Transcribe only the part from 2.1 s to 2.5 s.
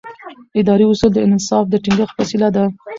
وسیله